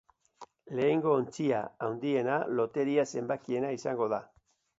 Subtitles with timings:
[0.77, 4.23] Lehengo ontzia, handiena, loteria zenbakiena izango da.